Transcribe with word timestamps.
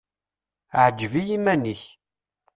Ɛǧeb 0.85 1.13
i 1.21 1.23
yiman-ik. 1.27 1.81